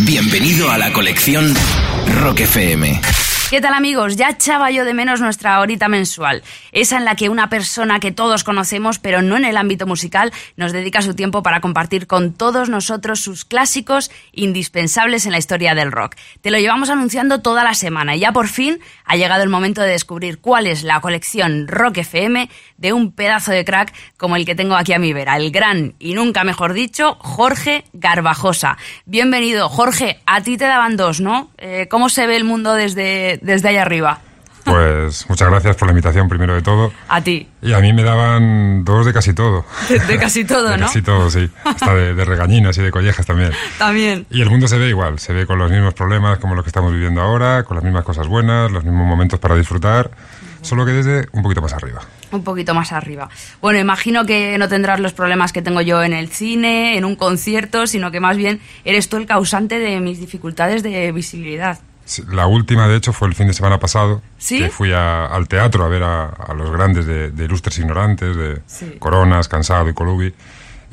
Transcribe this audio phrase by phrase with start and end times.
[0.00, 1.52] Bienvenido a la colección
[2.20, 3.00] Rock FM.
[3.50, 4.16] ¿Qué tal amigos?
[4.16, 8.12] Ya echaba yo de menos nuestra horita mensual, esa en la que una persona que
[8.12, 12.34] todos conocemos, pero no en el ámbito musical, nos dedica su tiempo para compartir con
[12.34, 16.16] todos nosotros sus clásicos indispensables en la historia del rock.
[16.42, 19.80] Te lo llevamos anunciando toda la semana y ya por fin ha llegado el momento
[19.80, 24.44] de descubrir cuál es la colección Rock FM de un pedazo de crack como el
[24.44, 28.76] que tengo aquí a mi vera, el gran y nunca mejor dicho, Jorge Garbajosa.
[29.06, 31.50] Bienvenido, Jorge, a ti te daban dos, ¿no?
[31.56, 34.20] Eh, ¿Cómo se ve el mundo desde desde, allá arriba.
[34.64, 36.92] Pues muchas gracias por la invitación, primero de todo.
[37.08, 37.48] A ti.
[37.62, 39.64] Y a mí me daban dos de casi todo.
[39.88, 40.86] De, casi todo, de ¿no?
[40.86, 41.48] Casi todo, sí.
[41.64, 43.52] Hasta de, regañinas y de collejas también.
[43.78, 44.26] También.
[44.30, 46.68] Y el mundo se ve igual, se ve con los mismos problemas como los que
[46.68, 50.10] estamos viviendo ahora, con las mismas cosas buenas, los mismos momentos para disfrutar,
[50.62, 52.02] solo que desde un poquito más arriba.
[52.30, 53.30] Un poquito más arriba.
[53.62, 57.16] Bueno, imagino que no tendrás los problemas que tengo yo en el cine, en un
[57.16, 61.78] concierto, sino que más bien eres tú el causante de mis dificultades de visibilidad.
[62.30, 64.22] La última, de hecho, fue el fin de semana pasado.
[64.38, 64.58] ¿Sí?
[64.58, 69.48] Que fui al teatro a ver a, los grandes de, de, Ilustres Ignorantes, de Coronas,
[69.48, 70.34] Cansado y Colubi.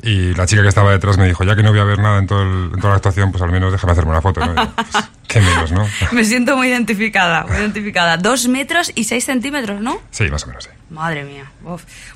[0.02, 2.18] Y la chica que estaba detrás me dijo, ya que no voy a ver nada
[2.18, 4.44] en, todo en toda la actuación, pues al menos déjame hacerme una foto.
[4.44, 4.54] ¿no?
[4.54, 5.86] Pues, qué menos, ¿no?
[6.12, 8.16] me siento muy identificada, muy identificada.
[8.16, 10.00] Dos metros y seis centímetros, ¿no?
[10.10, 10.70] Sí, más o menos, sí.
[10.88, 11.50] Madre mía.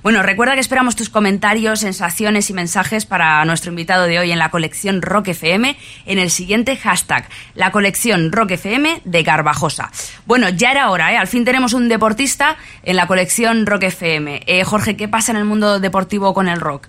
[0.05, 4.39] Bueno, recuerda que esperamos tus comentarios, sensaciones y mensajes para nuestro invitado de hoy en
[4.39, 9.91] la colección Rock FM en el siguiente hashtag, la colección Rock FM de Garbajosa.
[10.25, 11.17] Bueno, ya era hora, ¿eh?
[11.17, 14.45] Al fin tenemos un deportista en la colección Rock FM.
[14.47, 16.87] Eh, Jorge, ¿qué pasa en el mundo deportivo con el rock?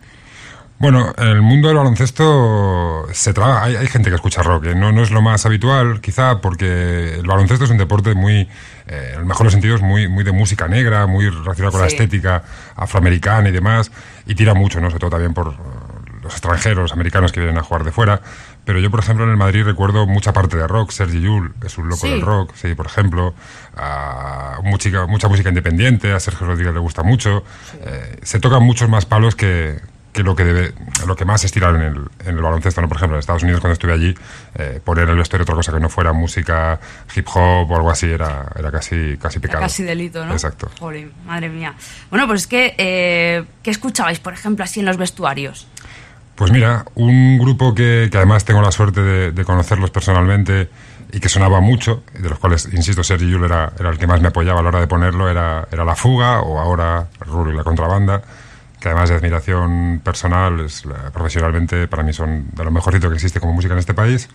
[0.81, 4.73] Bueno, en el mundo del baloncesto se trabaja, hay, gente que escucha rock, ¿eh?
[4.73, 8.49] no, no es lo más habitual, quizá porque el baloncesto es un deporte muy,
[8.87, 11.81] eh, en el mejor de los sentidos, muy, muy de música negra, muy relacionado con
[11.81, 12.41] la estética
[12.75, 13.91] afroamericana y demás,
[14.25, 14.87] y tira mucho, ¿no?
[14.87, 15.55] sobre todo también por eh,
[16.23, 18.19] los extranjeros americanos que vienen a jugar de fuera.
[18.65, 20.89] Pero yo, por ejemplo, en el Madrid recuerdo mucha parte de rock.
[20.89, 23.35] Sergi Yul es un loco del rock, sí, por ejemplo.
[24.63, 27.43] mucha, mucha música independiente, a Sergio Rodríguez le gusta mucho.
[28.21, 29.79] se tocan muchos más palos que,
[30.11, 30.73] que lo que debe,
[31.07, 32.87] lo que más estirar en el, en el baloncesto, ¿no?
[32.87, 34.13] Por ejemplo, en Estados Unidos cuando estuve allí,
[34.55, 36.79] eh, poner en el vestuario otra cosa que no fuera música
[37.15, 39.61] hip hop o algo así era, era casi, casi pecado.
[39.61, 40.33] casi delito, ¿no?
[40.33, 40.69] Exacto.
[40.79, 41.75] Joder, madre mía.
[42.09, 45.67] Bueno, pues es que, eh, ¿qué escuchabais, por ejemplo, así en los vestuarios?
[46.35, 50.69] Pues mira, un grupo que, que además tengo la suerte de, de, conocerlos personalmente
[51.13, 54.21] y que sonaba mucho, de los cuales, insisto, Sergi Yul era, era el que más
[54.21, 57.55] me apoyaba a la hora de ponerlo, era, era La Fuga o ahora Rulo y
[57.55, 58.21] la Contrabanda
[58.81, 60.83] que además de admiración personal, es,
[61.13, 64.27] profesionalmente para mí son de lo mejorcito que existe como música en este país.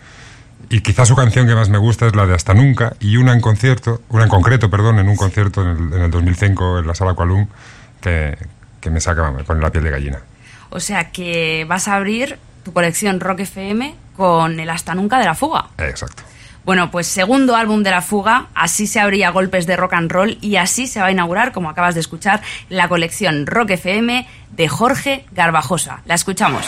[0.71, 3.33] Y quizás su canción que más me gusta es la de Hasta Nunca y una
[3.33, 6.87] en concierto, una en concreto, perdón, en un concierto en el, en el 2005 en
[6.87, 7.47] la Sala Qualum
[8.01, 8.39] que,
[8.81, 10.21] que me saca, me pone la piel de gallina.
[10.71, 15.25] O sea que vas a abrir tu colección Rock FM con el Hasta Nunca de
[15.25, 15.71] la Fuga.
[15.79, 16.23] Exacto.
[16.67, 20.37] Bueno, pues segundo álbum de La Fuga, así se abría golpes de rock and roll
[20.41, 24.69] y así se va a inaugurar, como acabas de escuchar, la colección Rock FM de
[24.69, 26.03] Jorge Garbajosa.
[26.07, 26.67] La escuchamos.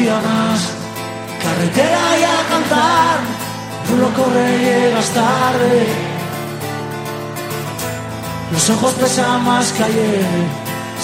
[0.00, 0.60] Día más.
[1.42, 3.18] Carretera y a cantar,
[4.00, 5.86] no corre llegas tarde.
[8.52, 10.24] Los ojos pesan más que ayer,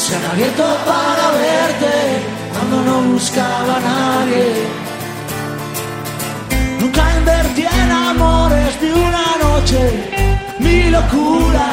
[0.03, 1.95] se han abierto para verte
[2.53, 4.47] cuando no buscaba a nadie.
[6.81, 9.81] Nunca invertí en amores de una noche,
[10.59, 11.69] mi locura,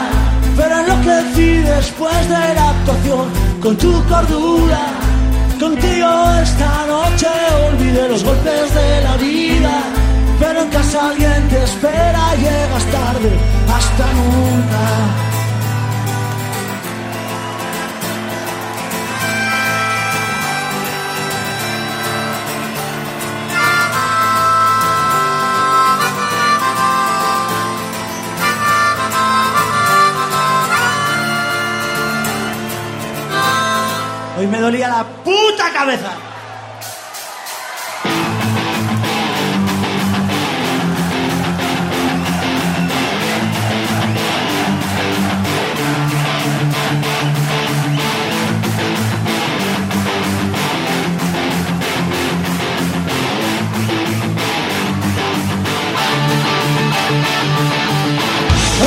[0.57, 3.25] pero enloquecí después de la actuación
[3.61, 5.02] con tu cordura.
[5.59, 6.09] Contigo
[6.41, 7.27] esta noche
[7.71, 9.83] olvidé los golpes de la vida,
[10.39, 13.31] pero en casa alguien te espera, llegas tarde,
[13.67, 15.32] hasta nunca.
[34.53, 36.11] me dolía la puta cabeza.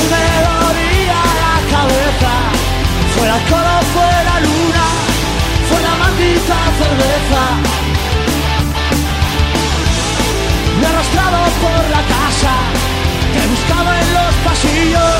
[0.09, 2.31] Me dolía la cabeza,
[3.13, 3.76] fue la color
[6.47, 7.43] esta cerveza.
[10.79, 12.53] Me he arrastrado por la casa,
[13.33, 15.19] te buscaba en los pasillos,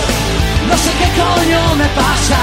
[0.70, 2.42] no sé qué coño me pasa.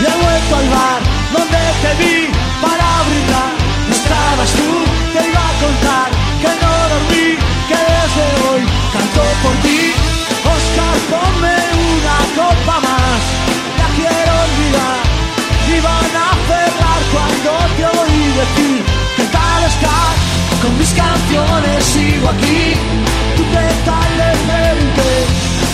[0.00, 1.00] Y he vuelto al bar
[1.36, 2.16] donde te vi
[2.64, 3.52] para brindar.
[3.88, 4.70] No estabas tú,
[5.12, 6.08] te iba a contar
[6.42, 7.28] que no dormí,
[7.68, 9.85] que desde hoy canto por ti.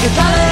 [0.02, 0.51] ¿Qué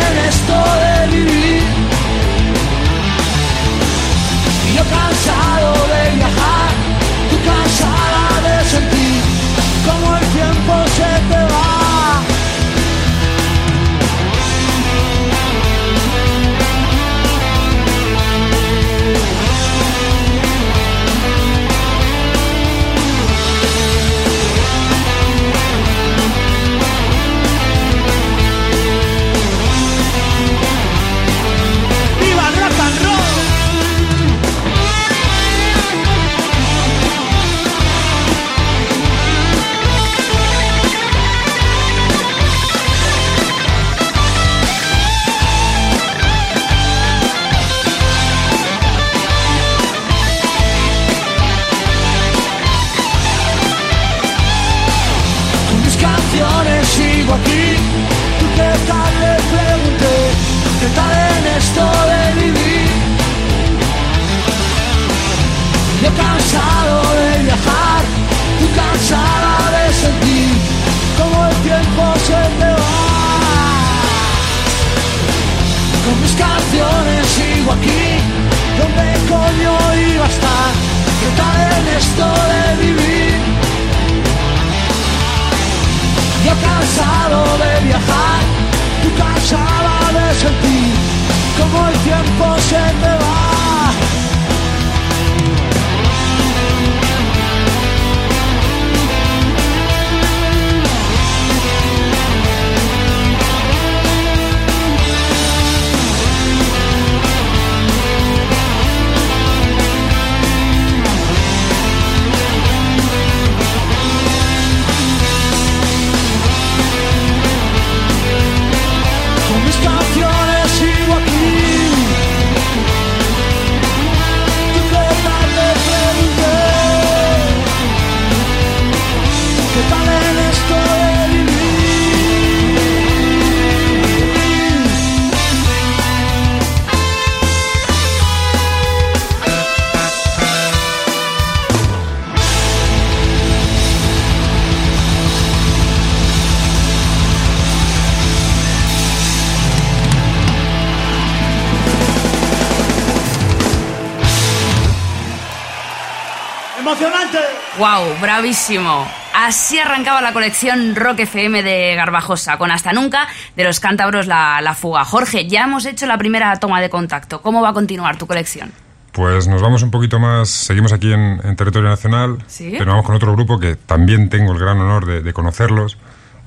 [158.50, 159.06] ¡Bravísimo!
[159.32, 164.60] Así arrancaba la colección Rock FM de Garbajosa, con Hasta Nunca de los cántabros la,
[164.60, 165.04] la Fuga.
[165.04, 167.42] Jorge, ya hemos hecho la primera toma de contacto.
[167.42, 168.72] ¿Cómo va a continuar tu colección?
[169.12, 172.74] Pues nos vamos un poquito más, seguimos aquí en, en territorio nacional, ¿Sí?
[172.76, 175.96] pero vamos con otro grupo que también tengo el gran honor de, de conocerlos.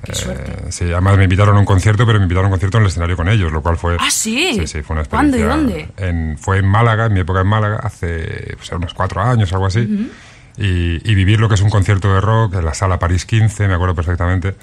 [0.06, 2.82] Eh, sí, además me invitaron a un concierto, pero me invitaron a un concierto en
[2.82, 3.96] el escenario con ellos, lo cual fue...
[3.98, 4.52] ¿Ah, sí?
[4.56, 5.86] Sí, sí, fue una ¿Cuándo y experiencia...
[5.96, 6.06] dónde?
[6.06, 9.64] En, fue en Málaga, en mi época en Málaga, hace pues, unos cuatro años, algo
[9.64, 10.10] así.
[10.56, 13.68] Y, y vivir lo que es un concierto de rock en la sala París 15,
[13.68, 14.54] me acuerdo perfectamente.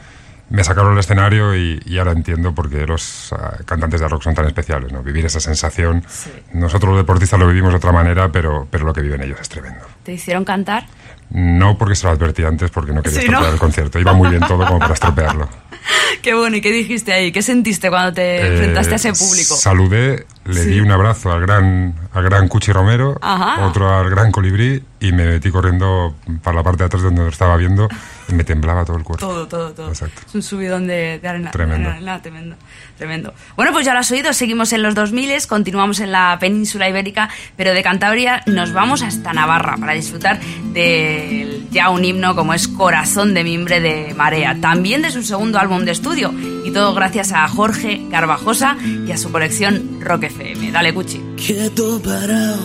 [0.50, 4.24] Me sacaron al escenario y, y ahora entiendo por qué los ah, cantantes de rock
[4.24, 5.01] son tan especiales, ¿no?
[5.01, 6.03] Vivir esa sensación.
[6.10, 6.29] Sí.
[6.53, 9.48] Nosotros los deportistas lo vivimos de otra manera, pero, pero lo que viven ellos es
[9.48, 9.86] tremendo.
[10.03, 10.86] ¿Te hicieron cantar?
[11.29, 13.53] No porque se lo advertí antes, porque no quería Sí, estropear ¿no?
[13.53, 14.00] el concierto.
[14.00, 15.48] Iba muy bien todo como para estropearlo.
[16.22, 17.31] Qué bueno, ¿y qué dijiste ahí?
[17.31, 19.55] ¿Qué sentiste cuando te Eh, enfrentaste a ese público?
[19.55, 20.70] Saludé, le Sí.
[20.70, 23.65] di un abrazo al gran, al gran Cuchi Romero, Ajá.
[23.65, 27.29] otro al gran Colibrí y me metí corriendo para la parte de atrás donde lo
[27.29, 27.88] estaba viendo
[28.29, 29.25] y me temblaba todo el cuerpo.
[29.25, 29.88] Todo, todo, todo.
[29.89, 30.22] Exacto.
[30.27, 31.50] Es un subidón de, de arena.
[31.50, 31.89] Tremendo.
[31.89, 32.55] de arena, tremendo.
[32.98, 33.34] Tremendo.
[33.55, 37.29] Bueno, pues ya lo has oído, seguimos en los 2000, continuamos en la península ibérica,
[37.58, 40.39] pero de Cantabria nos vamos hasta Navarra para disfrutar
[40.74, 45.57] del ya un himno como es Corazón de Mimbre de Marea, también de su segundo
[45.57, 46.33] álbum de estudio,
[46.65, 50.71] y todo gracias a Jorge Garbajosa y a su colección Rock FM.
[50.71, 51.21] Dale, Cuchi.
[51.38, 52.60] Quieto parado,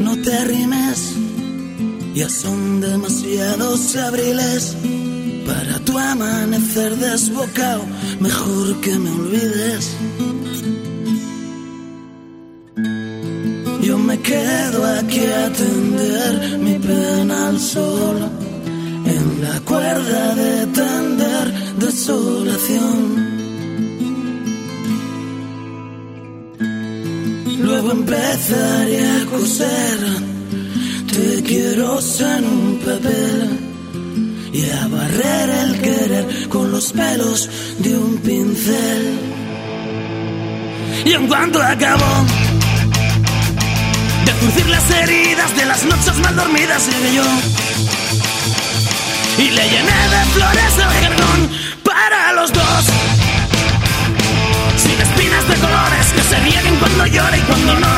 [0.00, 1.16] no te arrimes.
[2.14, 4.76] Ya son demasiados abriles
[5.46, 7.84] para tu amanecer desbocado.
[8.20, 9.96] Mejor que me olvides.
[13.82, 18.16] Yo me quedo aquí a atender mi pena al sol.
[19.04, 23.32] En la cuerda de tender desolación.
[27.60, 29.98] Luego empezaré a coser,
[31.12, 33.58] te quiero en un papel
[34.52, 37.48] y a barrer el querer con los pelos
[37.78, 39.18] de un pincel.
[41.04, 42.26] Y en cuanto acabó
[44.24, 47.24] de zurcir las heridas de las noches mal dormidas, llegué yo
[49.38, 51.50] y le llené de flores el jardón
[51.82, 52.84] para los dos.
[54.76, 57.94] Sin espinas de colores que se rieguen cuando llore y cuando no.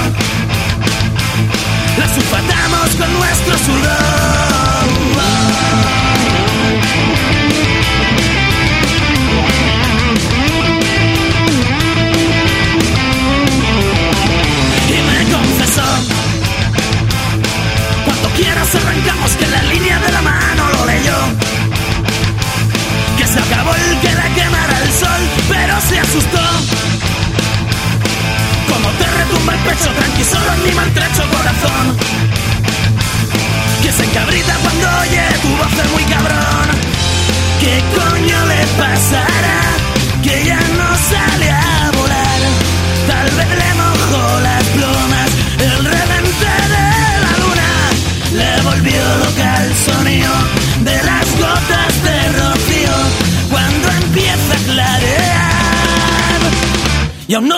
[1.98, 4.43] Las sulfatamos con nuestro sudor.
[18.64, 21.16] Quieras arrancamos que la línea de la mano lo leyó.
[23.18, 26.44] Que se acabó el que la quemara el sol, pero se asustó.
[28.68, 32.03] Como te retumba el pecho, tranqui solo en mi maltrecho corazón.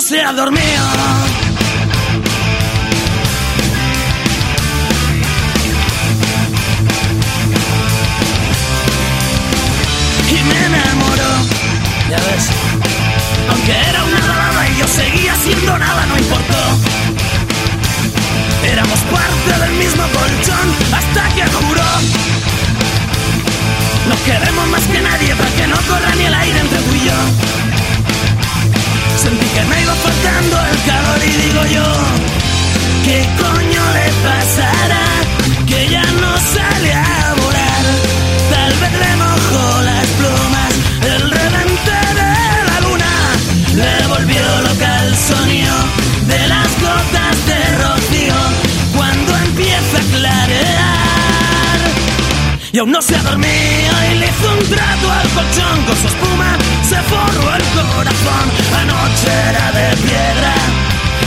[0.06, 0.62] Se ha dormido.
[10.30, 11.32] y me enamoró.
[12.08, 12.46] Ya ves,
[13.50, 16.62] aunque era una balada y yo seguía siendo nada, no importó.
[18.64, 21.90] Éramos parte del mismo colchón hasta que juró.
[24.08, 26.96] Nos queremos más que nadie para que no corra ni el aire entre tú.
[30.06, 31.88] Faltando el calor y digo yo,
[33.04, 35.06] ¿qué coño le pasará?
[35.66, 37.84] Que ya no sale a volar.
[38.54, 40.72] Tal vez le mojó las plumas
[41.12, 42.32] el revente de
[42.68, 43.12] la luna.
[43.82, 45.65] Le volvió loca el sonido
[52.76, 56.58] Y aún no se dormido y le hizo un trato al colchón con su espuma
[56.82, 58.50] se forró el corazón.
[58.82, 60.54] Anoche era de piedra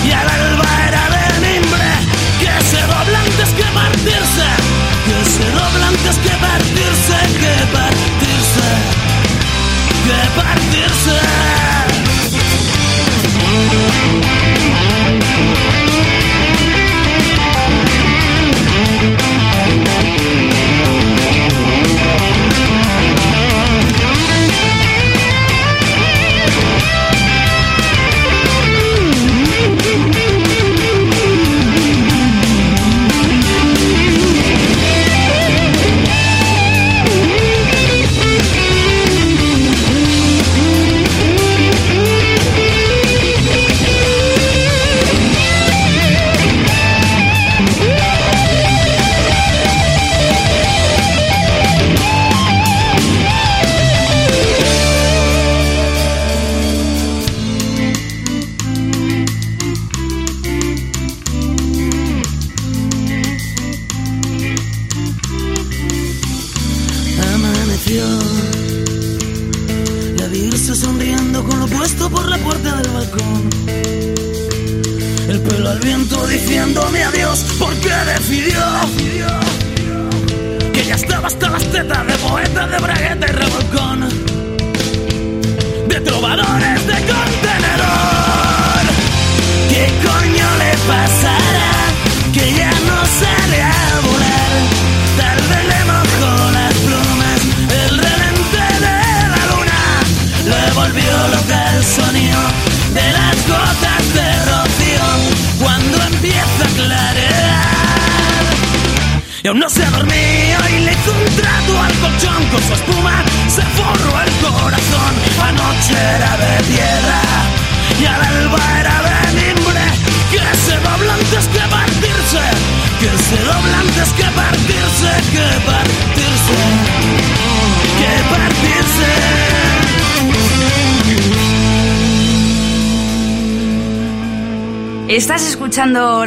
[0.05, 1.89] y al alba era de mimbre
[2.39, 4.47] que se dobla antes que partirse,
[5.07, 8.67] que se dobla antes que partirse, que partirse,
[10.05, 11.17] que partirse.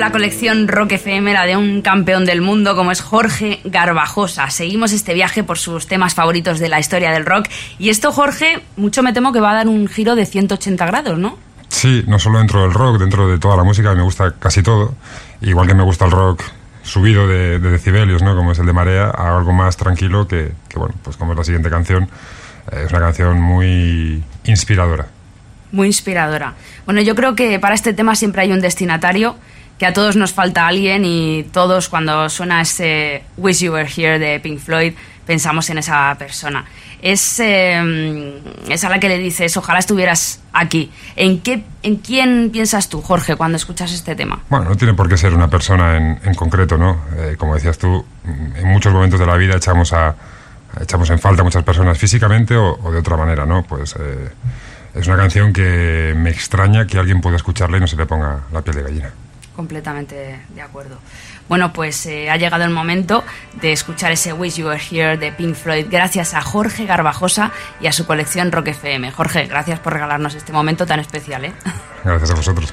[0.02, 4.50] La colección Rock FM, la de un campeón del mundo como es Jorge Garbajosa.
[4.50, 7.47] Seguimos este viaje por sus temas favoritos de la historia del rock.
[7.78, 11.21] Y esto, Jorge, mucho me temo que va a dar un giro de 180 grados,
[11.21, 11.38] ¿no?
[11.68, 14.97] Sí, no solo dentro del rock, dentro de toda la música, me gusta casi todo.
[15.40, 16.42] Igual que me gusta el rock
[16.82, 18.35] subido de, decibelios, ¿no?
[18.35, 21.38] Como es el de Marea, a algo más tranquilo que, que, bueno, pues como es
[21.38, 22.09] la siguiente canción,
[22.73, 25.06] eh, es una canción muy inspiradora
[25.73, 26.54] muy inspiradora.
[26.85, 29.37] Bueno, yo creo que para este tema siempre hay un destinatario,
[29.82, 34.20] que a todos nos falta alguien y todos cuando suena ese Wish You Were Here
[34.20, 34.94] de Pink Floyd
[35.26, 36.64] pensamos en esa persona.
[37.02, 38.34] Es, em,
[38.68, 40.92] es a la que le dices, ojalá estuvieras aquí.
[41.16, 44.38] ¿En, qué, ¿En quién piensas tú, Jorge, cuando escuchas este tema?
[44.50, 47.02] Bueno, no tiene por qué ser una persona en, en concreto, ¿no?
[47.16, 50.14] Eh, como decías tú, en muchos momentos de la vida echamos, a,
[50.80, 53.64] echamos en falta a muchas personas físicamente o, de otra manera, ¿no?
[53.64, 53.96] Pues...
[53.98, 54.28] Eh,
[54.94, 58.40] es una canción que me extraña que alguien pueda escucharla y no se le ponga
[58.52, 59.10] la piel de gallina.
[59.56, 60.99] Completamente de acuerdo.
[61.49, 63.23] Bueno, pues eh, ha llegado el momento
[63.61, 67.87] de escuchar ese Wish You Were Here de Pink Floyd gracias a Jorge Garbajosa y
[67.87, 69.11] a su colección Rock FM.
[69.12, 71.44] Jorge, gracias por regalarnos este momento tan especial.
[71.44, 71.52] ¿eh?
[72.04, 72.73] Gracias a vosotros.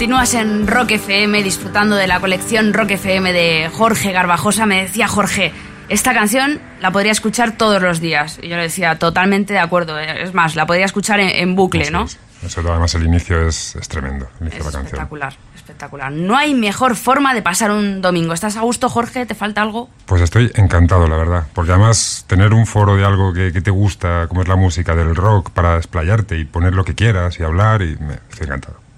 [0.00, 4.64] Continúas en Rock FM disfrutando de la colección Rock FM de Jorge Garbajosa.
[4.64, 5.52] Me decía Jorge,
[5.90, 8.38] esta canción la podría escuchar todos los días.
[8.40, 9.98] Y yo le decía, totalmente de acuerdo.
[9.98, 12.04] Es más, la podría escuchar en, en bucle, ¿no?
[12.04, 12.18] es.
[12.42, 14.26] Eso, además, el inicio es, es tremendo.
[14.40, 14.86] El inicio Es de la canción.
[14.86, 16.12] espectacular, espectacular.
[16.12, 18.32] No hay mejor forma de pasar un domingo.
[18.32, 19.26] ¿Estás a gusto, Jorge?
[19.26, 19.90] ¿Te falta algo?
[20.06, 21.46] Pues estoy encantado, la verdad.
[21.52, 24.94] Porque además, tener un foro de algo que, que te gusta, como es la música,
[24.96, 28.89] del rock, para desplayarte y poner lo que quieras y hablar, y me, estoy encantado.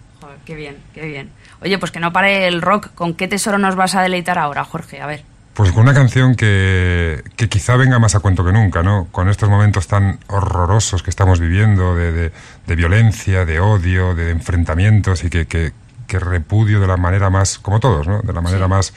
[0.45, 1.31] Qué bien, qué bien.
[1.63, 2.89] Oye, pues que no pare el rock.
[2.95, 5.01] ¿Con qué tesoro nos vas a deleitar ahora, Jorge?
[5.01, 5.23] A ver.
[5.55, 9.09] Pues con una canción que, que quizá venga más a cuento que nunca, ¿no?
[9.13, 12.33] Con estos momentos tan horrorosos que estamos viviendo de, de-
[12.67, 15.73] de violencia, de odio, de enfrentamientos y que, que-
[16.07, 18.23] que repudio de la manera más, como todos, ¿no?
[18.23, 18.93] De la manera más,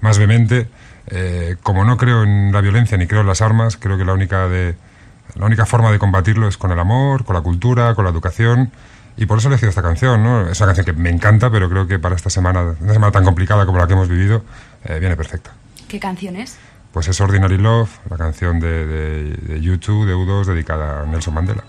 [0.00, 0.68] más vehemente.
[1.06, 4.12] Eh, como no creo en la violencia ni creo en las armas, creo que la
[4.12, 4.74] única, de,
[5.36, 8.70] la única forma de combatirlo es con el amor, con la cultura, con la educación.
[9.16, 10.48] Y por eso he elegido esta canción, ¿no?
[10.48, 13.24] Es una canción que me encanta, pero creo que para esta semana, una semana tan
[13.24, 14.44] complicada como la que hemos vivido,
[14.84, 15.52] eh, viene perfecta.
[15.88, 16.58] ¿Qué canción es?
[16.92, 21.34] Pues es Ordinary Love, la canción de, de, de U2, de U2, dedicada a Nelson
[21.34, 21.62] Mandela.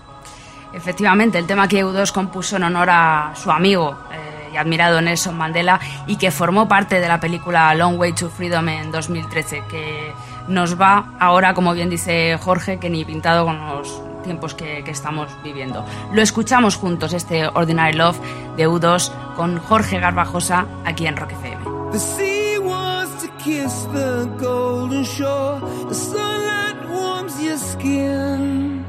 [0.72, 5.36] Efectivamente, el tema que U2 compuso en honor a su amigo eh, y admirado Nelson
[5.36, 10.12] Mandela y que formó parte de la película Long Way to Freedom en 2013, que
[10.48, 14.90] nos va ahora, como bien dice Jorge, que ni pintado con los tiempos que, que
[14.90, 15.84] estamos viviendo.
[16.12, 18.18] Lo escuchamos juntos, este Ordinary Love
[18.56, 21.90] de U2 con Jorge Garbajosa aquí en Rock FM.
[21.92, 25.60] The sea wants to kiss the golden shore.
[25.88, 28.84] The sunlight warms your skin.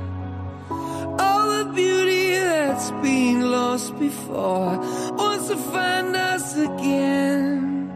[1.19, 4.79] All the beauty that's been lost before
[5.17, 7.91] wants to find us again.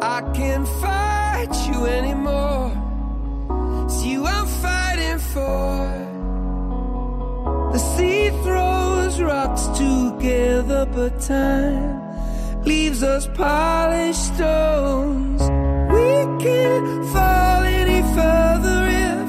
[0.00, 2.72] I can't fight you anymore.
[3.84, 6.11] It's you I'm fighting for.
[7.72, 15.40] The sea throws rocks together, but time leaves us polished stones.
[15.96, 16.10] We
[16.44, 19.26] can't fall any further if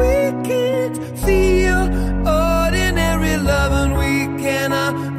[0.00, 0.14] we
[0.48, 1.82] can't feel
[2.26, 5.18] ordinary love, and we cannot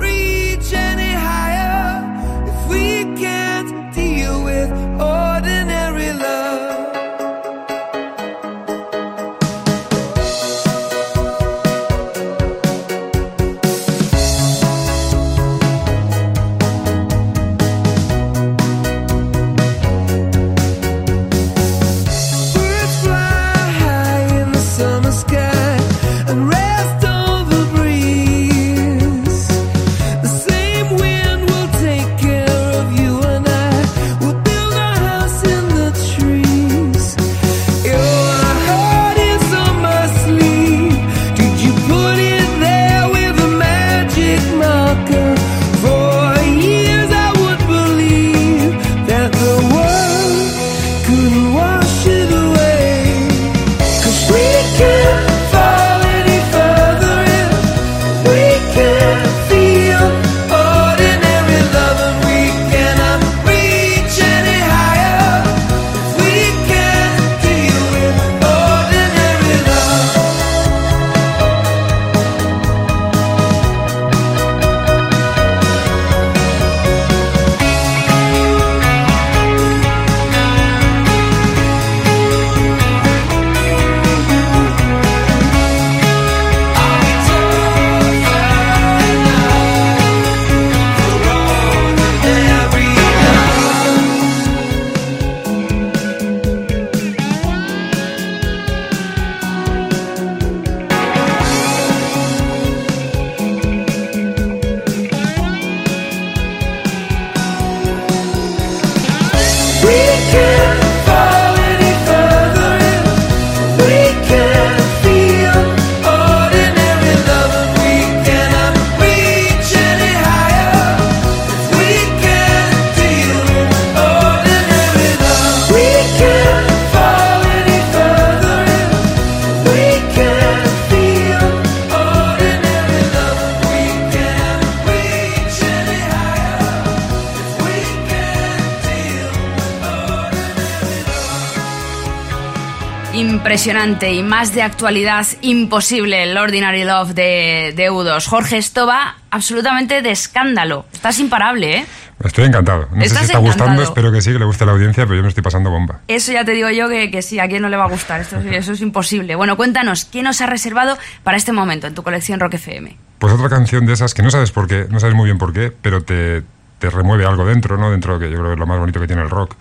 [143.16, 148.28] Impresionante y más de actualidad imposible el Ordinary Love de, de U2.
[148.28, 150.86] Jorge, esto va absolutamente de escándalo.
[150.92, 151.86] Estás imparable, ¿eh?
[152.22, 152.90] Estoy encantado.
[152.92, 153.84] No sé si está gustando, encantado.
[153.84, 156.02] espero que sí, que le guste a la audiencia, pero yo me estoy pasando bomba.
[156.10, 158.20] Eso ya te digo yo que, que sí, a quién no le va a gustar.
[158.20, 159.36] Esto, eso es imposible.
[159.36, 162.98] Bueno, cuéntanos, ¿qué nos has reservado para este momento en tu colección Rock FM?
[163.20, 165.54] Pues otra canción de esas que no sabes por qué, no sabes muy bien por
[165.54, 166.44] qué, pero te,
[166.80, 167.92] te remueve algo dentro, ¿no?
[167.92, 169.56] Dentro de que yo creo que es lo más bonito que tiene el rock.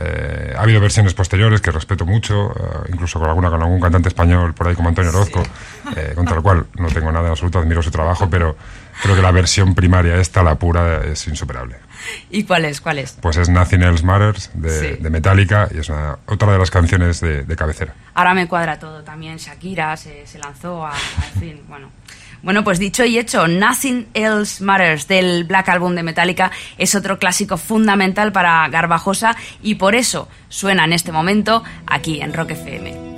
[0.00, 4.08] Eh, ha habido versiones posteriores que respeto mucho, eh, incluso con alguna con algún cantante
[4.08, 5.42] español por ahí como Antonio Orozco,
[5.96, 8.56] eh, contra el cual no tengo nada en absoluto, admiro su trabajo, pero
[9.02, 11.76] creo que la versión primaria esta, la pura, es insuperable.
[12.30, 12.80] ¿Y cuál es?
[12.80, 13.12] ¿Cuál es?
[13.20, 15.02] Pues es Nothing Else Matters de, Sí.
[15.02, 17.92] de Metallica y es una- otra de las canciones de, de cabecera.
[18.14, 19.02] Ahora me cuadra todo.
[19.02, 20.94] También Shakira se, se lanzó a, a-
[21.34, 21.90] En fin, bueno.
[22.42, 27.18] Bueno, pues dicho y hecho, Nothing Else Matters del Black Album de Metallica es otro
[27.18, 33.17] clásico fundamental para Garbajosa y por eso suena en este momento aquí en Rock FM.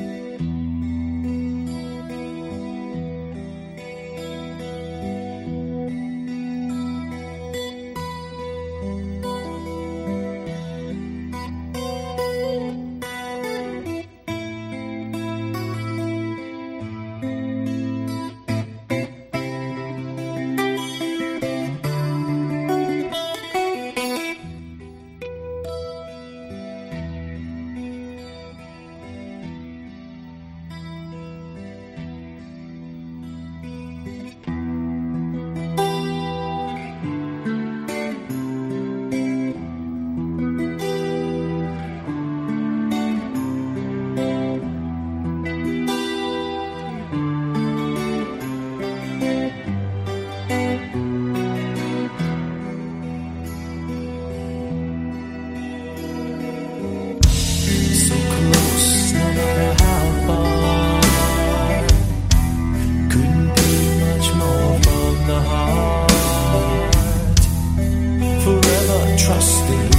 [69.50, 69.89] stay.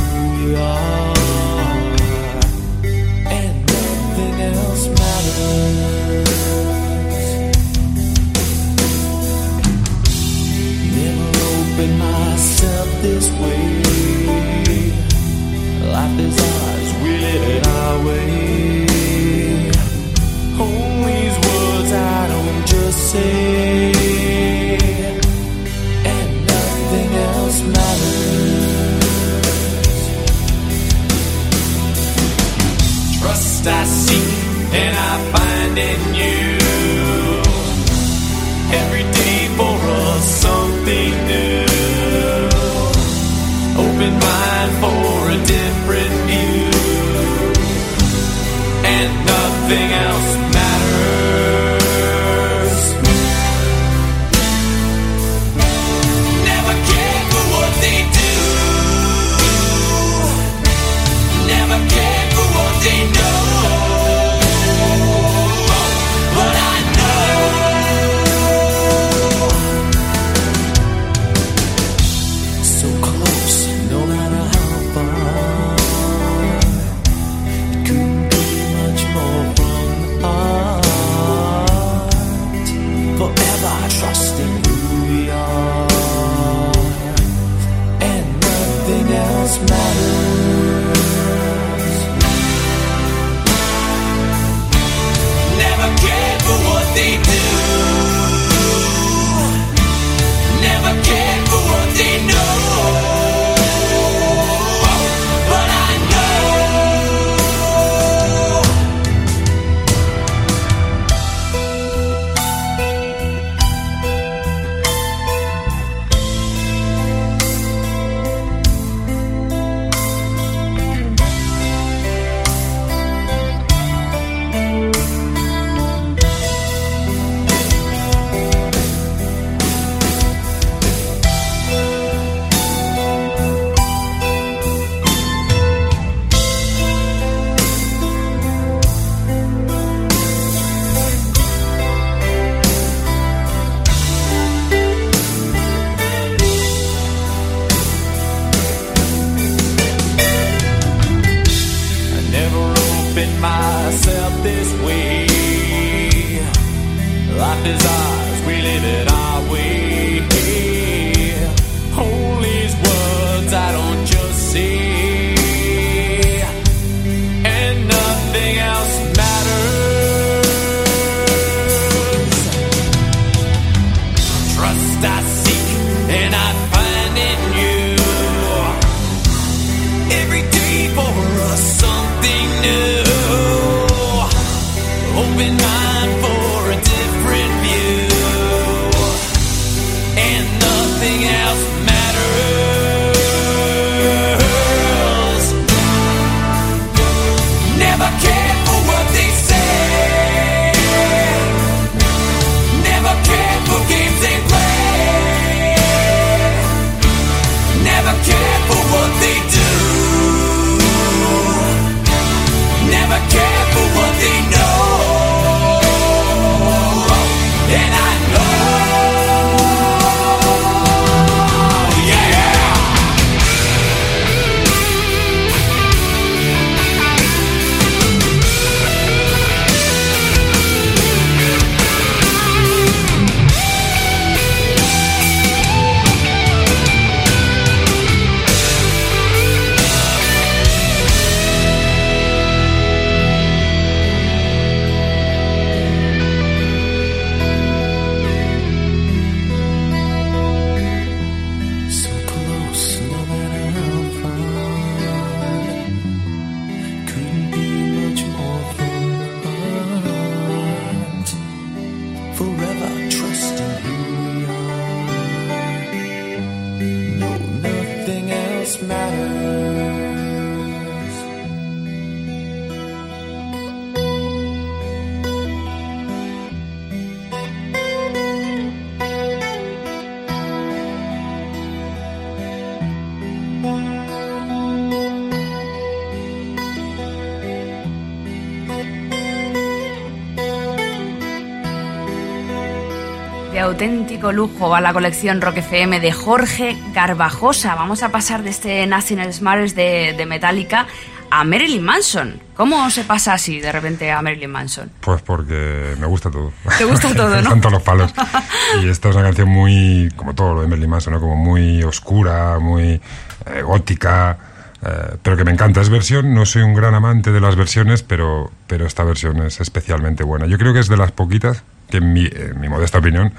[293.81, 297.73] Auténtico lujo va la colección Rock FM de Jorge Garbajosa.
[297.73, 300.85] Vamos a pasar de este National Smarts de, de Metallica
[301.31, 302.39] a Marilyn Manson.
[302.55, 304.91] ¿Cómo se pasa así de repente a Marilyn Manson?
[304.99, 306.53] Pues porque me gusta todo.
[306.77, 307.35] Te gusta todo, ¿no?
[307.35, 308.13] Me encantan los palos.
[308.83, 311.19] Y esta es una canción muy, como todo lo de Marilyn Manson, ¿no?
[311.19, 313.01] Como muy oscura, muy
[313.47, 314.37] eh, gótica,
[314.85, 315.81] eh, pero que me encanta.
[315.81, 319.59] Es versión, no soy un gran amante de las versiones, pero, pero esta versión es
[319.59, 320.45] especialmente buena.
[320.45, 323.33] Yo creo que es de las poquitas que, en mi, en mi modesta opinión,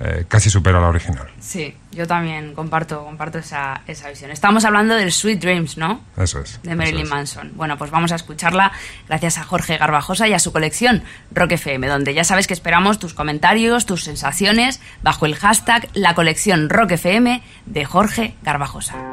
[0.00, 1.28] eh, casi supera la original.
[1.40, 4.30] Sí, yo también comparto, comparto esa, esa visión.
[4.30, 6.00] Estamos hablando del Sweet Dreams, ¿no?
[6.16, 6.60] Eso es.
[6.62, 7.10] de Marilyn es.
[7.10, 7.52] Manson.
[7.54, 8.72] Bueno, pues vamos a escucharla
[9.08, 11.02] gracias a Jorge Garbajosa y a su colección
[11.32, 16.14] Rock FM, donde ya sabes que esperamos tus comentarios, tus sensaciones bajo el hashtag la
[16.14, 19.11] colección Rock FM de Jorge Garbajosa.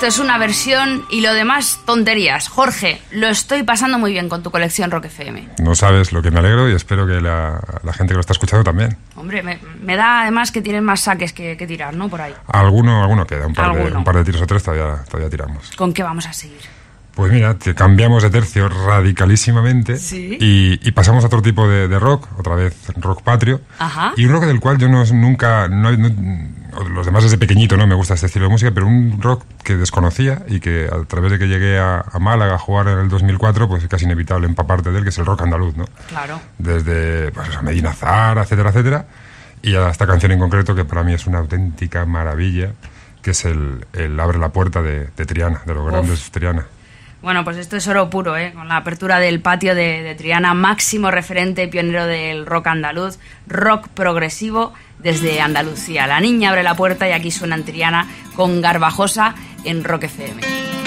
[0.00, 2.48] Esto es una versión y lo demás tonterías.
[2.48, 5.46] Jorge, lo estoy pasando muy bien con tu colección Rock FM.
[5.58, 8.32] No sabes lo que me alegro y espero que la, la gente que lo está
[8.32, 8.96] escuchando también.
[9.16, 12.08] Hombre, me, me da además que tienes más saques que, que tirar, ¿no?
[12.08, 12.34] Por ahí.
[12.46, 15.70] Alguno, alguno queda, un par, de, un par de tiros o tres todavía, todavía tiramos.
[15.76, 16.62] ¿Con qué vamos a seguir?
[17.14, 20.38] Pues mira, te cambiamos de tercio radicalísimamente Sí.
[20.40, 23.60] y, y pasamos a otro tipo de, de rock, otra vez rock patrio.
[23.78, 24.12] Ajá.
[24.16, 26.60] Y un rock del cual yo no, nunca, no- no-
[26.94, 29.76] los demás desde pequeñito no me gusta este estilo de música, pero un rock que
[29.76, 33.08] desconocía y que a través de que llegué a, a Málaga a jugar en el
[33.08, 35.86] 2004, pues es casi inevitable empaparte de él, que es el rock andaluz, ¿no?
[36.08, 36.40] Claro.
[36.58, 39.06] Desde pues, eso, Medina Zara, etcétera, etcétera,
[39.62, 42.70] y a esta canción en concreto que para mí es una auténtica maravilla,
[43.20, 46.66] que es el, el Abre la puerta de, de Triana, de los grandes Triana.
[47.22, 48.52] Bueno, pues esto es oro puro, ¿eh?
[48.54, 53.88] Con la apertura del patio de, Triana, máximo referente y pionero del rock andaluz, rock
[53.88, 56.06] progresivo desde Andalucía.
[56.06, 58.06] La niña abre la puerta y aquí suena en Triana
[58.36, 60.79] con Garbajosa en Rock FM.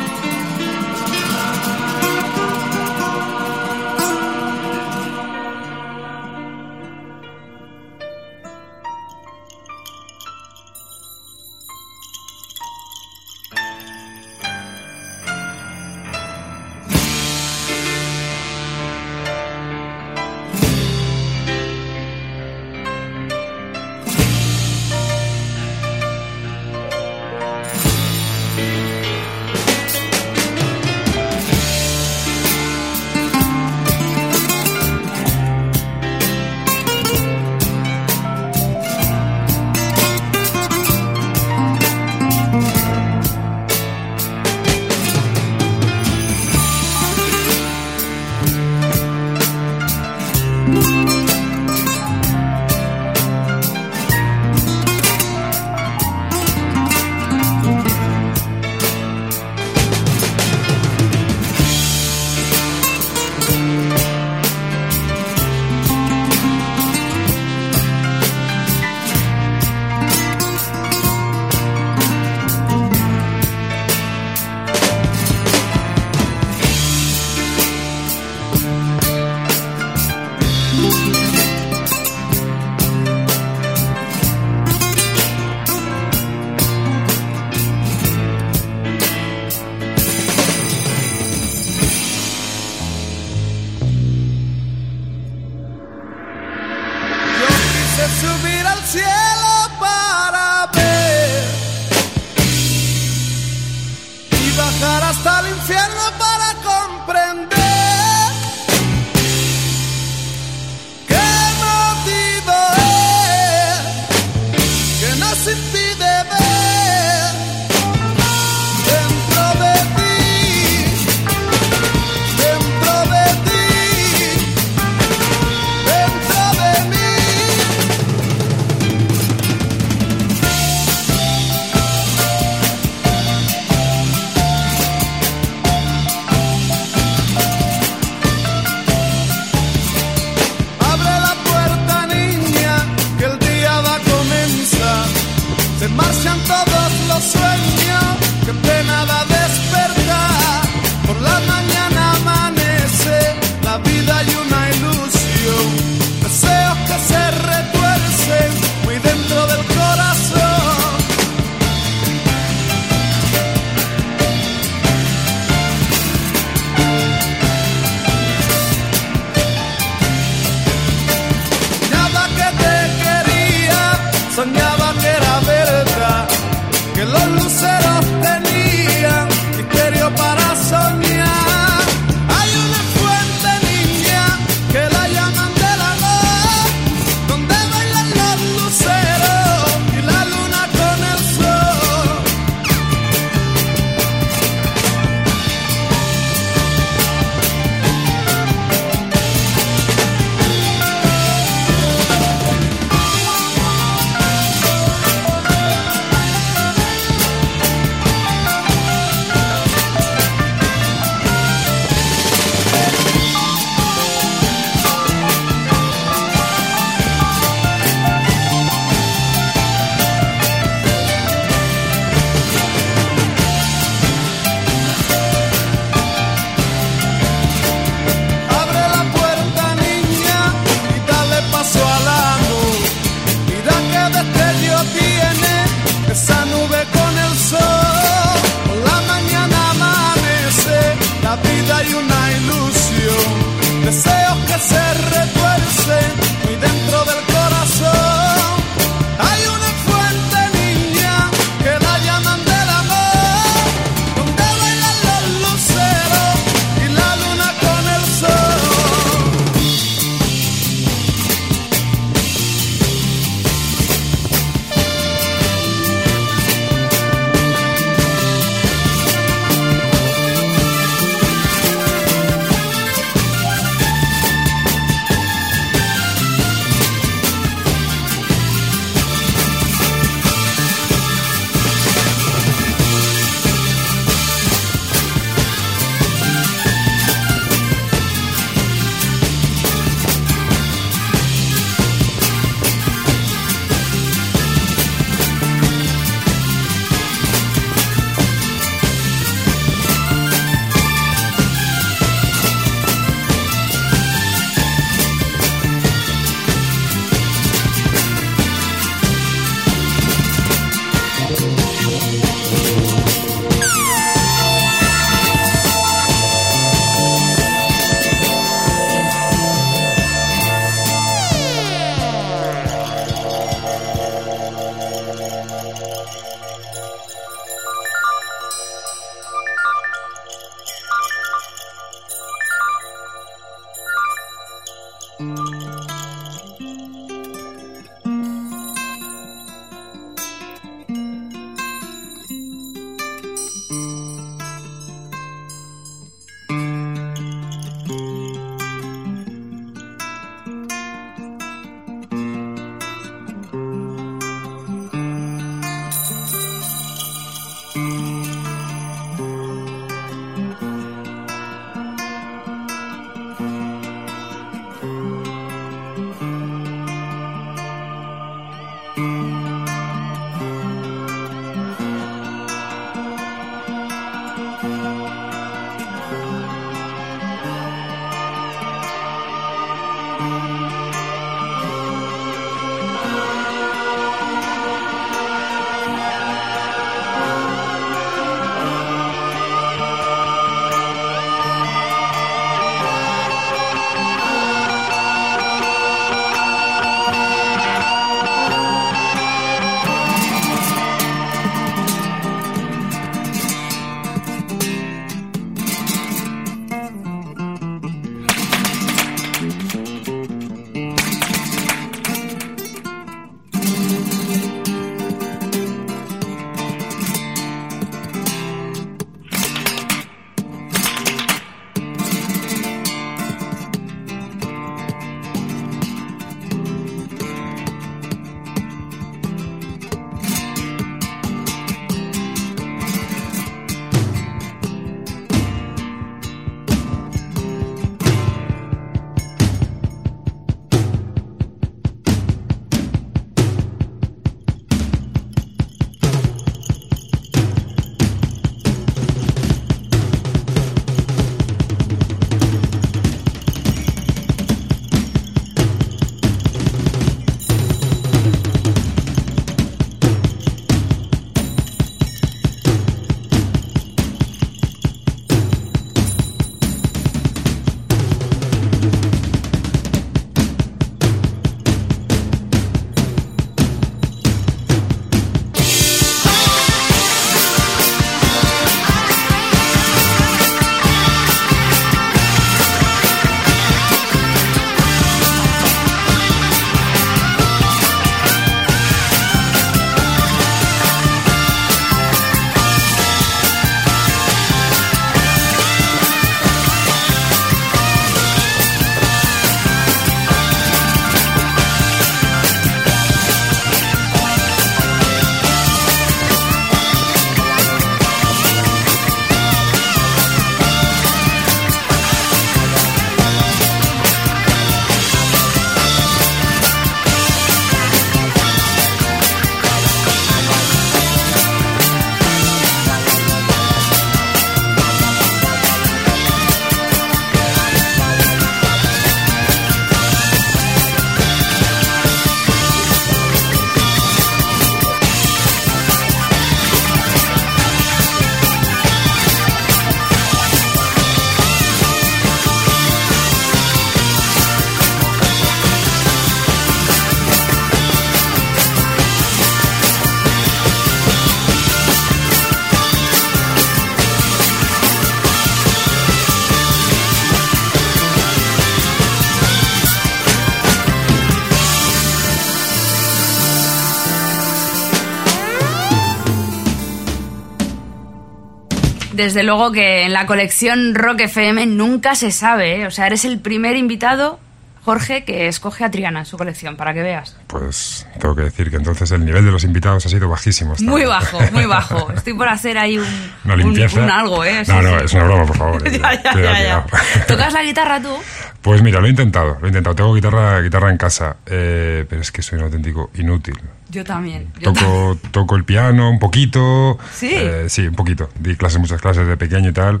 [569.22, 572.86] Desde luego que en la colección Rock FM nunca se sabe, ¿eh?
[572.88, 574.40] O sea, eres el primer invitado,
[574.84, 577.36] Jorge, que escoge a Triana en su colección, para que veas.
[577.46, 580.74] Pues tengo que decir que entonces el nivel de los invitados ha sido bajísimo.
[580.80, 582.10] Muy bajo, muy bajo.
[582.16, 583.06] Estoy por hacer ahí un,
[583.44, 584.64] Una un- algo, ¿eh?
[584.66, 585.04] No, no, sí.
[585.04, 585.88] es una broma, por favor.
[585.92, 586.86] Ya, ya, ya, ya.
[587.28, 588.12] ¿Tocas la guitarra tú?
[588.60, 589.94] Pues mira, lo he intentado, lo he intentado.
[589.94, 593.54] Tengo guitarra, guitarra en casa, eh, pero es que soy un auténtico inútil.
[593.92, 594.48] Yo también.
[594.58, 594.84] yo también.
[594.86, 596.98] Toco, toco el piano un poquito.
[597.12, 597.30] ¿Sí?
[597.32, 598.30] eh, sí, un poquito.
[598.40, 600.00] Di clases, muchas clases de pequeño y tal.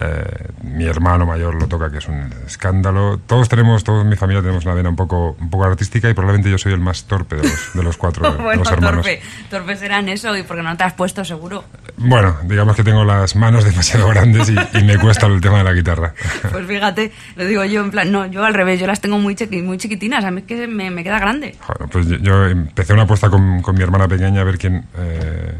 [0.00, 3.18] Eh, mi hermano mayor lo toca, que es un escándalo.
[3.26, 6.50] Todos tenemos, toda mi familia tenemos una vena un poco, un poco artística y probablemente
[6.50, 9.04] yo soy el más torpe de los, de los cuatro, de bueno, los hermanos.
[9.04, 9.20] torpe.
[9.50, 11.64] Torpe será en eso y porque no te has puesto seguro.
[11.96, 15.64] Bueno, digamos que tengo las manos demasiado grandes y, y me cuesta el tema de
[15.64, 16.14] la guitarra.
[16.52, 19.34] Pues fíjate, lo digo yo en plan, no, yo al revés, yo las tengo muy,
[19.34, 21.56] chiqui- muy chiquitinas, a mí es que me, me queda grande.
[21.66, 24.86] Bueno, pues yo, yo empecé una apuesta con, con mi hermana pequeña a ver quién,
[24.96, 25.54] eh,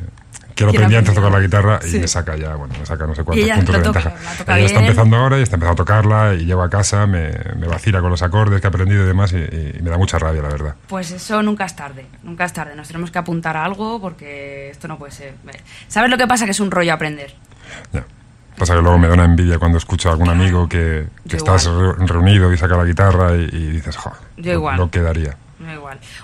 [0.54, 1.98] ¿Quién aprendía antes a tocar la guitarra y Sí.
[1.98, 4.36] me saca ya, bueno, me saca no sé Y cuántos puntos lo de toca, ventaja.
[4.38, 7.30] toca ella está empezando ahora y está empezando a tocarla y llego a casa, me,
[7.56, 10.18] me vacila con los acordes que he aprendido y demás y, y me da mucha
[10.18, 10.74] rabia, la verdad.
[10.88, 12.76] Pues eso nunca es tarde, nunca es tarde.
[12.76, 15.34] Nos tenemos que apuntar a algo porque esto no puede ser.
[15.88, 16.44] ¿Sabes lo que pasa?
[16.44, 17.34] Que es un rollo aprender.
[17.92, 18.04] Ya.
[18.58, 21.64] Pasa que luego me da una envidia cuando escucho a algún amigo que, que estás
[21.64, 22.06] igual.
[22.06, 24.76] reunido y saca la guitarra y, y dices, jo, Yo lo- igual.
[24.76, 25.34] lo quedaría.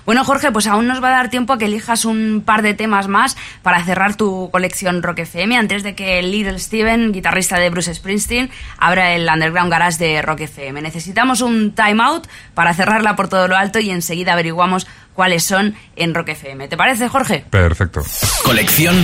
[0.05, 2.73] Bueno, Jorge, pues aún nos va a dar tiempo a que elijas un par de
[2.73, 7.69] temas más para cerrar tu colección Rock FM antes de que Little Steven, guitarrista de
[7.69, 10.81] Bruce Springsteen, abra el Underground Garage de Rock FM.
[10.81, 14.87] Necesitamos un time out para cerrarla por todo lo alto y enseguida averiguamos
[15.19, 16.69] cuáles son en Rock FM.
[16.69, 17.43] ¿Te parece, Jorge?
[17.49, 18.01] Perfecto.
[18.45, 18.95] Colección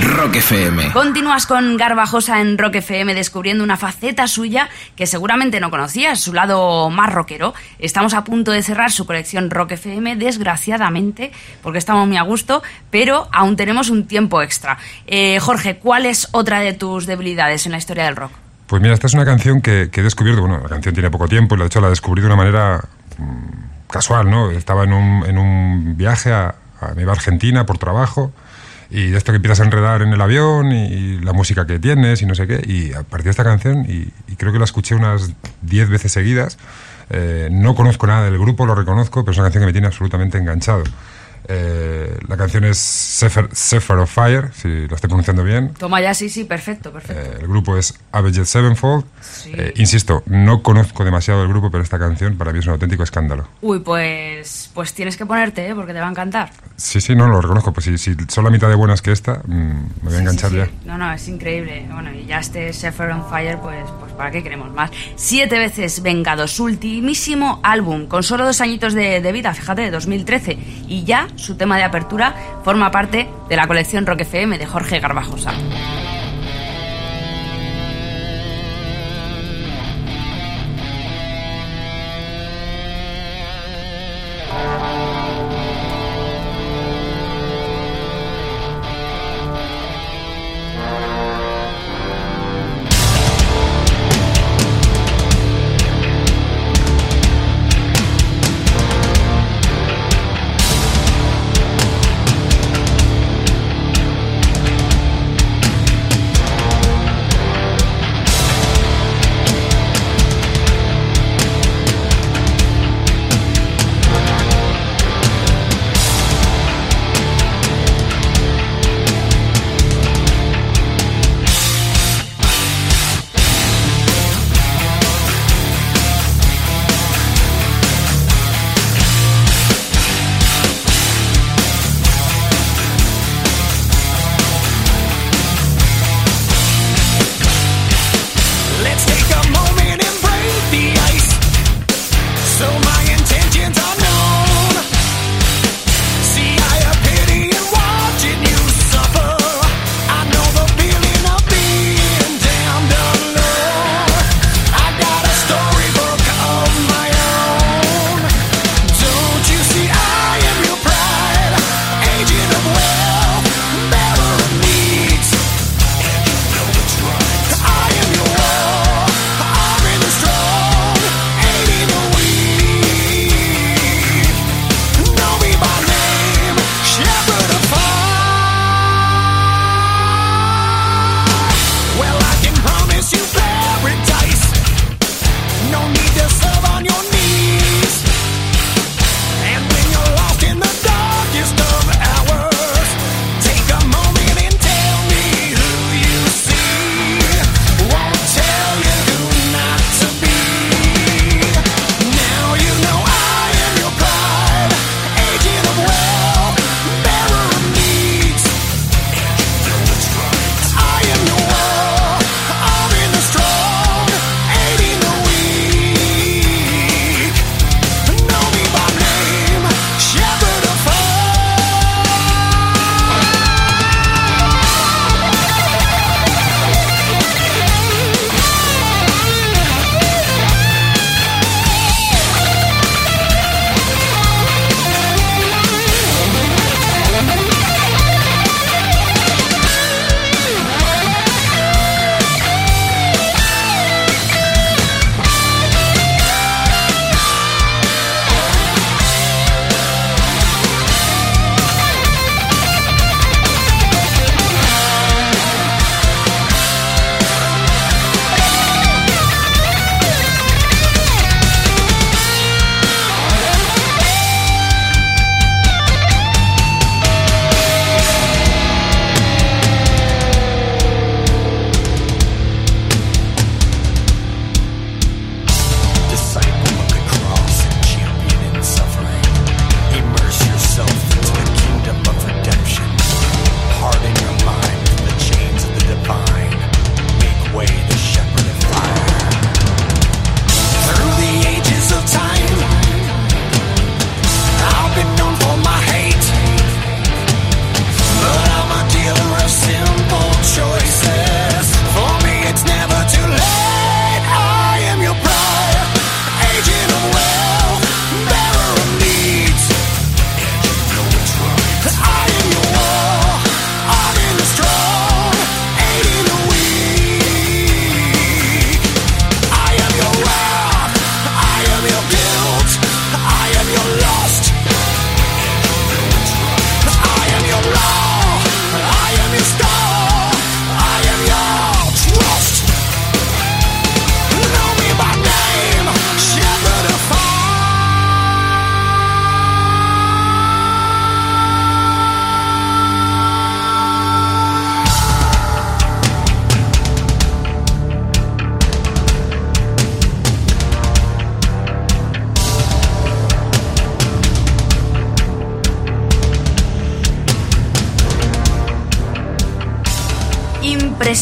[0.00, 0.90] Rock FM.
[0.92, 6.32] Continúas con Garbajosa en Rock FM descubriendo una faceta suya que seguramente no conocías, su
[6.32, 7.52] lado más rockero.
[7.78, 11.30] Estamos a punto de cerrar su colección Rock FM, desgraciadamente,
[11.62, 14.78] porque estamos muy a gusto, pero aún tenemos un tiempo extra.
[15.06, 18.32] Eh, Jorge, ¿cuál es otra de tus debilidades en la historia del rock?
[18.66, 21.28] Pues mira, esta es una canción que, que he descubierto, bueno, la canción tiene poco
[21.28, 22.82] tiempo y de hecho la descubrí de una manera
[23.90, 24.50] casual, ¿no?
[24.50, 28.32] Estaba en un, en un viaje a, a, iba Argentina por trabajo
[28.90, 32.22] y de esto que empiezas a enredar en el avión y, la música que tienes
[32.22, 35.32] y no sé qué, y apareció esta canción y creo que la escuché unas
[35.62, 36.58] 10 veces seguidas.
[37.10, 39.88] Eh, no conozco nada del grupo, lo reconozco, pero es una canción que me tiene
[39.88, 40.84] absolutamente enganchado.
[41.48, 45.74] Eh, la canción es Sefer, Sefer of Fire, si lo estoy pronunciando bien.
[45.74, 47.22] Toma ya, sí, sí, perfecto, perfecto.
[47.22, 49.04] Eh, el grupo es Avenged Sevenfold.
[49.20, 49.52] Sí.
[49.54, 53.02] Eh, insisto, no conozco demasiado el grupo, pero esta canción para mí es un auténtico
[53.02, 53.48] escándalo.
[53.62, 55.74] Uy, pues, pues tienes que ponerte, ¿eh?
[55.74, 56.50] porque te va a encantar.
[56.76, 57.72] Sí, sí, no lo reconozco.
[57.72, 60.50] Pues si, si son la mitad de buenas que esta, mm, me voy a enganchar
[60.50, 60.68] Sí, ya.
[60.84, 61.86] No, no, es increíble.
[61.92, 64.90] Bueno, y ya este Sefer on Fire, pues, pues ¿para qué queremos más?
[65.16, 69.90] Siete veces vengado, su ultimísimo álbum, con solo dos añitos de, de vida, fíjate, de
[69.90, 70.58] 2013.
[70.88, 75.00] Y ya su tema de apertura forma parte de la colección Rock FM de Jorge
[75.00, 75.52] Garbajosa.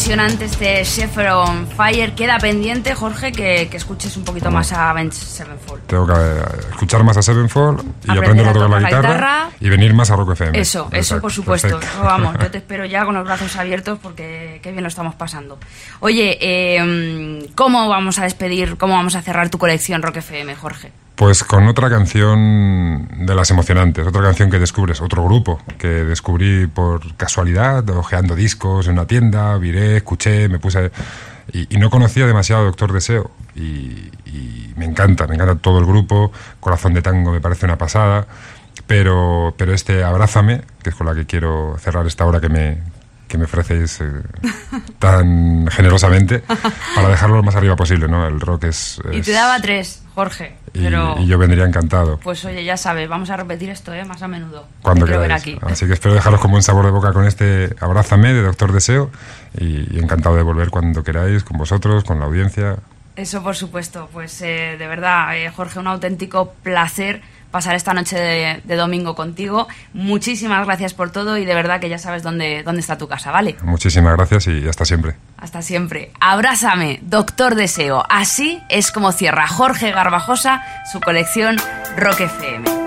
[0.09, 2.15] Impresionante este Shepherd on Fire.
[2.15, 5.83] Queda pendiente, Jorge, que, que escuches un poquito más a Avenged Sevenfold.
[5.85, 6.13] Tengo que
[6.79, 9.49] escuchar más a Sevenfold y Aprender aprender a tocar la guitarra, guitarra.
[9.59, 10.57] y venir más a Rock FM.
[10.57, 11.67] Eso, eso por supuesto.
[11.67, 11.93] perfecto.
[11.93, 15.13] Eso, vamos, yo te espero ya con los brazos abiertos porque qué bien lo estamos
[15.15, 15.59] pasando.
[15.99, 20.93] Oye, eh, ¿cómo vamos a despedir, cómo vamos a cerrar tu colección Rock FM, Jorge?
[21.15, 26.67] Pues con otra canción de las emocionantes, otra canción que descubres, otro grupo que descubrí
[26.67, 30.91] por casualidad, ojeando discos en una tienda, viré, escuché, me puse...
[31.53, 33.31] Y, no conocía demasiado a Doctor Deseo.
[33.55, 37.77] Y, y me encanta, me encanta todo el grupo, Corazón de Tango me parece una
[37.77, 38.27] pasada,
[38.87, 42.77] pero, pero este Abrázame, que es con la que quiero cerrar esta hora que me,
[43.29, 44.21] que me ofrecéis eh,
[44.99, 46.43] tan generosamente,
[46.95, 48.27] para dejarlo lo más arriba posible, ¿no?
[48.27, 48.99] El rock es...
[49.11, 50.57] Y te daba tres, Jorge.
[50.73, 54.03] y, Pero, y yo vendría encantado pues oye, ya sabes, vamos a repetir esto, ¿eh?
[54.03, 54.67] Más a menudo.
[54.81, 55.41] cuando queráis.
[55.41, 55.57] aquí.
[55.61, 59.11] Así que espero dejaros con buen sabor de boca con este Abrázame de Doctor Deseo
[59.57, 62.77] y, y encantado de volver cuando queráis, con vosotros, con la audiencia.
[63.15, 67.21] Eso por supuesto, pues eh, de verdad, eh, Jorge, un auténtico placer
[67.51, 69.67] pasar esta noche de, de domingo contigo.
[69.93, 73.31] Muchísimas gracias por todo y de verdad que ya sabes dónde, dónde está tu casa,
[73.31, 73.55] ¿vale?
[73.63, 75.15] Muchísimas gracias y hasta siempre.
[75.37, 76.11] Hasta siempre.
[76.19, 78.03] Abrázame, Doctor Deseo.
[78.09, 81.57] Así es como cierra Jorge Garbajosa su colección
[81.97, 82.78] Rock FM.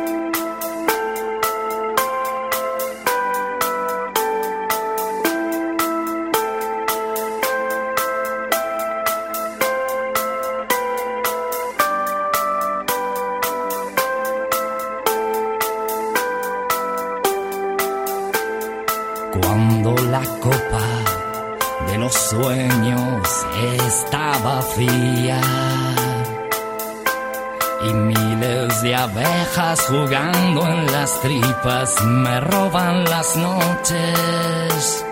[29.03, 35.05] Abejas jugando en las tripas me roban las noches.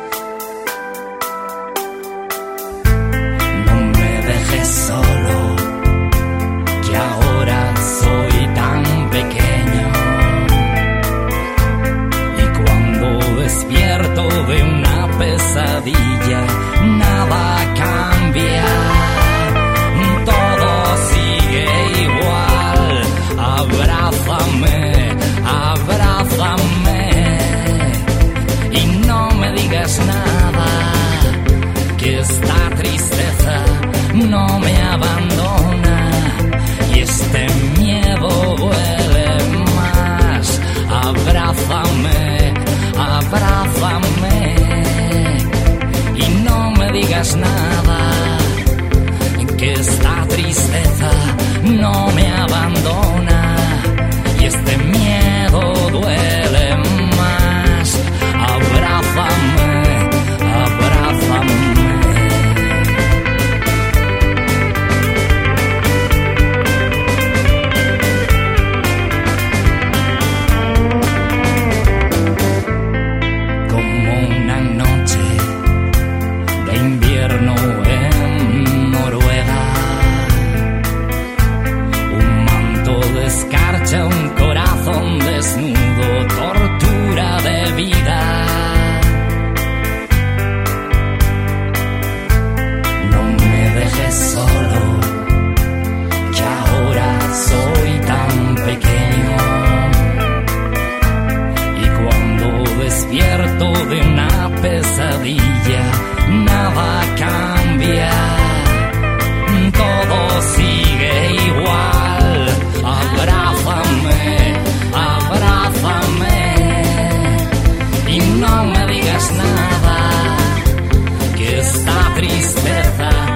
[122.97, 123.30] casa.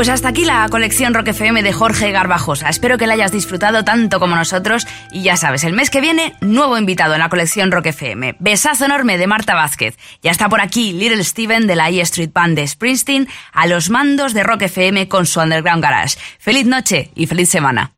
[0.00, 2.70] Pues hasta aquí la colección Rock FM de Jorge Garbajosa.
[2.70, 4.86] Espero que la hayas disfrutado tanto como nosotros.
[5.12, 8.36] Y ya sabes, el mes que viene, nuevo invitado en la colección Rock FM.
[8.38, 9.98] Besazo enorme de Marta Vázquez.
[10.22, 13.90] Ya está por aquí Little Steven de la E Street Band de Springsteen a los
[13.90, 16.16] mandos de Rock FM con su Underground Garage.
[16.38, 17.92] Feliz noche y feliz semana.